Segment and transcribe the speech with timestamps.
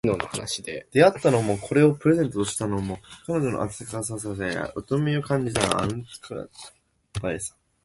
[0.03, 6.49] 出会ったのも、これをプレゼントしたのも、彼女の温かさや重みを感じたのも、あの頃だっ
[7.13, 7.29] た